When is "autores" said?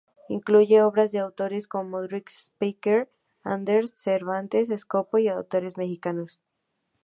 1.19-1.67, 5.27-5.77